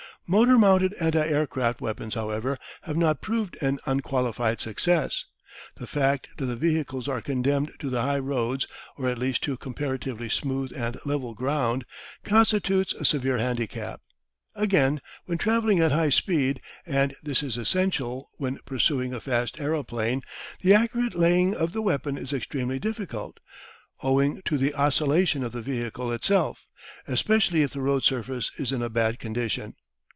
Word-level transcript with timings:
Motor 0.27 0.57
mounted 0.57 0.93
anti 1.01 1.19
aircraft 1.27 1.81
weapons, 1.81 2.15
however, 2.15 2.57
have 2.83 2.95
not 2.95 3.19
proved 3.19 3.61
an 3.61 3.79
unqualified 3.85 4.61
success. 4.61 5.25
The 5.75 5.87
fact 5.87 6.29
that 6.37 6.45
the 6.45 6.55
vehicles 6.55 7.09
are 7.09 7.21
condemned 7.21 7.73
to 7.79 7.89
the 7.89 8.01
high 8.01 8.19
roads, 8.19 8.65
or 8.95 9.09
at 9.09 9.17
least 9.17 9.43
to 9.43 9.57
comparatively 9.57 10.29
smooth 10.29 10.71
and 10.73 10.97
level 11.05 11.33
ground, 11.33 11.83
constitutes 12.23 12.93
a 12.93 13.03
severe 13.03 13.39
handicap. 13.39 13.99
Again, 14.55 15.01
when 15.25 15.37
travelling 15.37 15.81
at 15.81 15.91
high 15.91 16.11
speed, 16.11 16.61
and 16.85 17.13
this 17.21 17.43
is 17.43 17.57
essential 17.57 18.29
when 18.37 18.59
pursuing 18.65 19.13
a 19.13 19.19
fast 19.19 19.59
aeroplane, 19.59 20.21
the 20.61 20.73
accurate 20.73 21.15
laying 21.15 21.53
of 21.53 21.73
the 21.73 21.81
weapon 21.81 22.17
is 22.17 22.31
extremely 22.31 22.79
difficult, 22.79 23.41
owing 24.01 24.41
to 24.43 24.57
the 24.57 24.73
oscillation 24.75 25.43
of 25.43 25.51
the 25.51 25.61
vehicle 25.61 26.09
itself, 26.13 26.65
especially 27.05 27.63
if 27.63 27.73
the 27.73 27.81
road 27.81 28.05
surface 28.05 28.49
is 28.57 28.71
in 28.71 28.81
a 28.81 28.87
bad 28.89 29.19
condition. 29.19 29.75